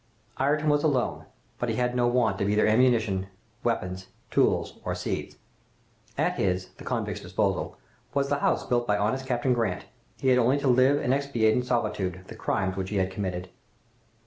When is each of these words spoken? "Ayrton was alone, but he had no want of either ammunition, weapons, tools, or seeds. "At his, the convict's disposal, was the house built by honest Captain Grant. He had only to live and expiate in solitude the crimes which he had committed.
"Ayrton 0.39 0.67
was 0.67 0.81
alone, 0.83 1.25
but 1.59 1.69
he 1.69 1.75
had 1.75 1.95
no 1.95 2.07
want 2.07 2.41
of 2.41 2.49
either 2.49 2.65
ammunition, 2.65 3.27
weapons, 3.63 4.07
tools, 4.31 4.79
or 4.83 4.95
seeds. 4.95 5.37
"At 6.17 6.37
his, 6.37 6.69
the 6.79 6.83
convict's 6.83 7.21
disposal, 7.21 7.77
was 8.11 8.27
the 8.27 8.39
house 8.39 8.65
built 8.65 8.87
by 8.87 8.97
honest 8.97 9.27
Captain 9.27 9.53
Grant. 9.53 9.85
He 10.17 10.29
had 10.29 10.39
only 10.39 10.57
to 10.57 10.67
live 10.67 10.99
and 10.99 11.13
expiate 11.13 11.53
in 11.53 11.61
solitude 11.61 12.23
the 12.29 12.35
crimes 12.35 12.75
which 12.77 12.89
he 12.89 12.95
had 12.95 13.11
committed. 13.11 13.49